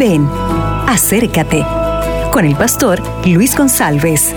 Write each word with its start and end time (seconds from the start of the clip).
Ven, 0.00 0.26
acércate 0.86 1.62
con 2.32 2.46
el 2.46 2.56
pastor 2.56 3.02
Luis 3.26 3.54
González. 3.54 4.34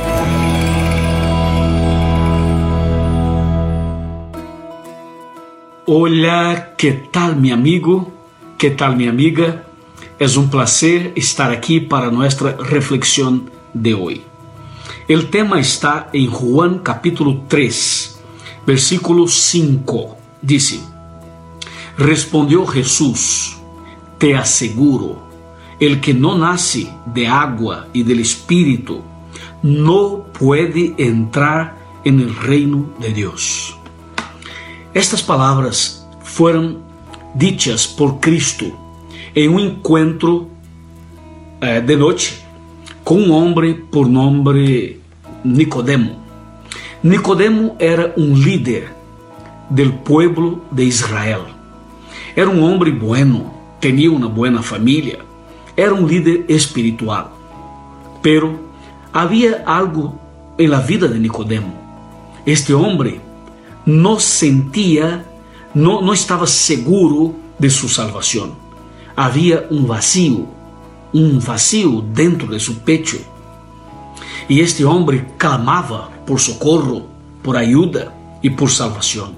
Hola, 5.86 6.74
¿qué 6.78 6.92
tal 7.10 7.38
mi 7.38 7.52
amigo? 7.52 8.12
¿Qué 8.58 8.72
tal 8.72 8.98
mi 8.98 9.08
amiga? 9.08 9.64
Es 10.20 10.36
un 10.36 10.50
placer 10.50 11.14
estar 11.16 11.50
aquí 11.50 11.80
para 11.80 12.12
nuestra 12.12 12.58
reflexión 12.58 13.50
de 13.74 13.94
hoy. 13.94 14.22
El 15.08 15.30
tema 15.30 15.62
está 15.62 16.10
en 16.12 16.30
Juan 16.30 16.80
capítulo 16.80 17.44
3, 17.48 18.20
versículo 18.68 19.30
5. 19.30 20.18
Dice, 20.42 20.82
respondió 21.98 22.68
Jesús, 22.68 23.56
te 24.18 24.36
aseguro, 24.36 25.32
el 25.86 26.00
que 26.00 26.14
no 26.14 26.38
nace 26.38 26.88
de 27.06 27.28
agua 27.28 27.88
y 27.94 28.04
del 28.04 28.20
Espíritu 28.20 29.02
no 29.62 30.26
puede 30.38 30.94
entrar 30.98 31.76
en 32.04 32.20
el 32.20 32.36
reino 32.36 32.86
de 33.00 33.14
Dios. 33.14 33.76
Estas 34.94 35.22
palabras 35.22 36.08
fueron 36.22 36.80
dichas 37.34 37.88
por 37.88 38.20
Cristo 38.20 38.66
en 39.34 39.54
un 39.54 39.60
encuentro 39.62 40.48
eh, 41.62 41.82
de 41.86 41.98
noche 41.98 42.44
com 43.04 43.16
um 43.16 43.32
homem 43.32 43.74
por 43.74 44.08
nome 44.08 45.00
Nicodemo. 45.44 46.22
Nicodemo 47.04 47.76
era 47.80 48.14
um 48.18 48.34
líder 48.34 48.94
do 49.70 49.92
povo 49.92 50.62
de 50.72 50.84
Israel. 50.84 51.46
Era 52.36 52.50
um 52.50 52.64
homem 52.64 52.94
bueno, 52.94 53.54
tinha 53.82 54.12
uma 54.12 54.30
boa 54.30 54.62
família, 54.62 55.20
era 55.76 55.94
un 55.94 56.08
líder 56.08 56.46
espiritual, 56.48 57.30
pero 58.22 58.60
había 59.12 59.64
algo 59.66 60.20
en 60.58 60.70
la 60.70 60.82
vida 60.82 61.08
de 61.08 61.20
Nicodemo. 61.20 61.74
Este 62.46 62.74
hombre 62.74 63.20
no 63.86 64.20
sentía, 64.20 65.26
no, 65.74 66.14
estaba 66.14 66.46
seguro 66.46 67.34
de 67.58 67.70
su 67.70 67.90
salvación. 67.90 68.54
Había 69.16 69.66
un 69.70 69.88
vacío, 69.88 70.46
un 71.12 71.42
vacío 71.46 72.04
dentro 72.14 72.48
de 72.50 72.60
su 72.60 72.80
pecho. 72.80 73.18
Y 74.48 74.62
este 74.62 74.86
hombre 74.86 75.26
clamaba 75.38 76.10
por 76.26 76.40
socorro, 76.40 77.04
por 77.42 77.58
ayuda 77.58 78.14
y 78.42 78.50
por 78.52 78.70
salvación. 78.70 79.34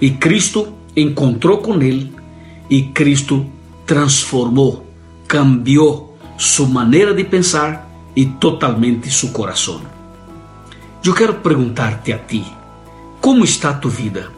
Y 0.00 0.12
Cristo 0.12 0.72
encontró 0.94 1.60
con 1.62 1.82
él 1.82 2.10
y 2.68 2.88
Cristo 2.88 3.44
transformó 3.86 4.87
cambiou 5.28 6.16
sua 6.38 6.66
maneira 6.66 7.12
de 7.14 7.22
pensar 7.22 7.86
e 8.16 8.24
totalmente 8.24 9.10
seu 9.10 9.28
coração. 9.28 9.82
Eu 11.04 11.14
quero 11.14 11.34
perguntar-te 11.34 12.12
a 12.12 12.18
ti: 12.18 12.44
como 13.20 13.44
está 13.44 13.74
tu 13.74 13.88
vida? 13.88 14.32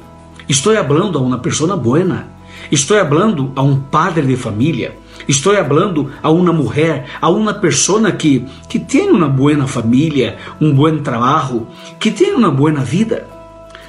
Estou 0.49 0.75
falando 0.75 1.17
a 1.17 1.23
uma 1.23 1.39
pessoa 1.39 1.77
boa, 1.77 2.27
estou 2.71 2.99
falando 2.99 3.53
a 3.55 3.63
um 3.63 3.81
padre 3.81 4.27
de 4.27 4.37
família, 4.37 4.99
Estou 5.29 5.55
falando 5.55 6.11
a 6.23 6.31
uma 6.31 6.53
mulher, 6.53 7.07
a 7.21 7.29
uma 7.29 7.55
pessoa 7.55 8.11
que, 8.13 8.45
que 8.69 8.79
tem 8.79 9.11
uma 9.11 9.29
boa 9.29 9.67
família, 9.67 10.39
um 10.61 10.73
bom 10.73 10.99
trabalho, 10.99 11.67
que 11.99 12.11
tem 12.11 12.35
uma 12.35 12.51
boa 12.51 12.73
vida. 12.81 13.27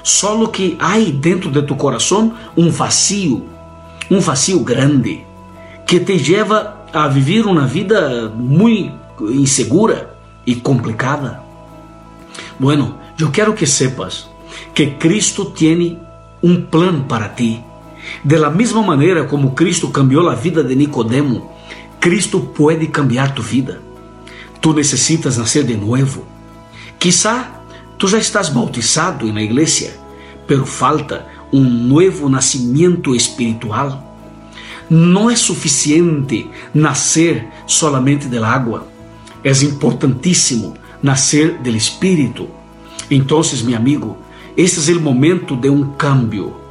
Só 0.03 0.45
que 0.47 0.77
há 0.79 0.99
dentro 0.99 1.49
de 1.49 1.61
tu 1.63 1.75
coração 1.75 2.33
um 2.55 2.69
vazio, 2.69 3.45
um 4.09 4.19
vazio 4.19 4.59
grande, 4.59 5.25
que 5.87 5.99
te 5.99 6.31
leva 6.31 6.80
a 6.93 7.07
viver 7.07 7.45
uma 7.45 7.65
vida 7.65 8.29
muito 8.29 9.31
insegura 9.31 10.13
e 10.45 10.55
complicada. 10.55 11.41
Bueno, 12.59 12.97
eu 13.19 13.31
quero 13.31 13.53
que 13.53 13.65
sepas 13.65 14.29
que 14.73 14.87
Cristo 14.91 15.45
tem 15.45 15.99
um 16.43 16.61
plano 16.61 17.03
para 17.05 17.29
ti 17.29 17.63
de 18.23 18.37
la 18.37 18.49
misma 18.49 18.81
maneira 18.81 19.25
como 19.25 19.51
Cristo 19.51 19.89
cambiou 19.89 20.29
a 20.29 20.35
vida 20.35 20.63
de 20.63 20.75
Nicodemo, 20.75 21.51
Cristo 21.99 22.39
pode 22.39 22.87
cambiar 22.87 23.33
tu 23.33 23.41
vida. 23.41 23.81
Tu 24.59 24.73
necessitas 24.73 25.37
nascer 25.37 25.63
de 25.63 25.75
novo. 25.75 26.25
Quizá 26.99 27.61
tu 27.97 28.07
já 28.07 28.17
estás 28.17 28.49
bautizado 28.49 29.31
na 29.31 29.41
igreja, 29.41 29.91
pero 30.47 30.65
falta 30.65 31.27
um 31.51 31.63
novo 31.63 32.29
nascimento 32.29 33.15
espiritual. 33.15 34.10
Não 34.91 35.29
é 35.29 35.35
suficiente 35.35 36.49
nascer 36.73 37.47
solamente 37.65 38.27
da 38.27 38.45
água. 38.45 38.87
É 39.43 39.51
importantíssimo 39.63 40.75
nascer 41.01 41.57
do 41.59 41.69
Espírito. 41.69 42.47
Então, 43.09 43.41
meu 43.63 43.77
amigo, 43.77 44.17
este 44.55 44.91
é 44.91 44.95
o 44.95 45.01
momento 45.01 45.55
de 45.55 45.69
um 45.69 45.93
cambio 45.93 46.61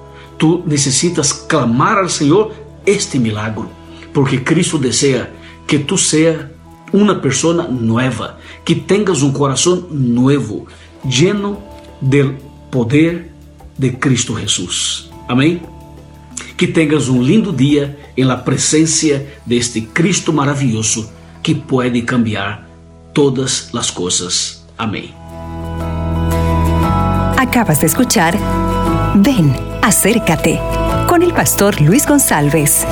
tu 0.41 0.63
necessitas 0.67 1.33
clamar 1.33 1.99
ao 1.99 2.09
Senhor 2.09 2.53
este 2.87 3.19
milagro, 3.19 3.69
porque 4.13 4.41
Cristo 4.41 4.79
deseja 4.79 5.29
que 5.67 5.79
tu 5.79 5.99
seas 5.99 6.47
uma 6.93 7.17
pessoa 7.17 7.69
nova, 7.69 8.39
que 8.65 8.75
tenhas 8.75 9.23
um 9.23 9.33
coração 9.33 9.87
novo, 9.91 10.67
lleno 11.05 11.63
del 12.01 12.37
poder 12.71 13.31
de 13.79 13.91
Cristo 13.93 14.37
Jesus. 14.41 15.11
Amém? 15.29 15.61
Que 16.61 16.67
tenhas 16.67 17.09
um 17.09 17.23
lindo 17.23 17.55
dia 17.55 17.99
em 18.15 18.23
la 18.23 18.37
presença 18.37 19.25
deste 19.47 19.81
Cristo 19.81 20.31
maravilhoso 20.31 21.11
que 21.43 21.55
pode 21.55 22.03
cambiar 22.03 22.69
todas 23.15 23.75
as 23.75 23.91
coisas. 23.91 24.63
Amém. 24.77 25.15
Acabas 27.39 27.79
de 27.79 27.87
escuchar 27.87 28.35
Ven, 29.15 29.55
acércate 29.81 30.61
con 31.09 31.23
el 31.23 31.33
pastor 31.33 31.81
Luis 31.81 32.05
González. 32.05 32.85